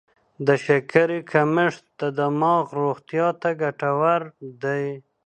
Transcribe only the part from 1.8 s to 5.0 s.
د دماغ روغتیا ته ګټور دی.